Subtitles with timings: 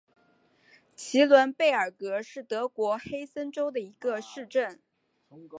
[0.95, 4.79] 齐伦贝尔格是德国黑森州的一个市镇。